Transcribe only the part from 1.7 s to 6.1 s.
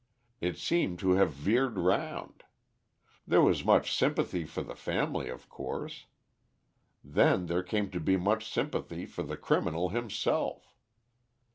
round. There was much sympathy for the family of course.